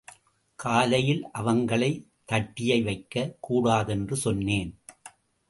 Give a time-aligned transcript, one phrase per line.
[0.55, 2.09] காலையில் அவங்களை...
[2.25, 4.79] தட்டியை வைக்கக் கூடாதுன்னு சொன்னேன்.